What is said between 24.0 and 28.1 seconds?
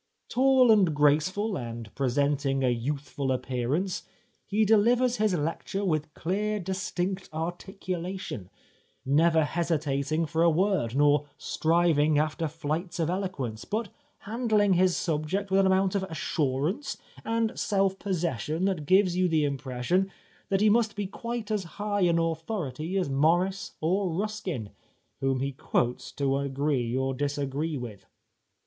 Ruskin, whom he quotes to agree or disagree with.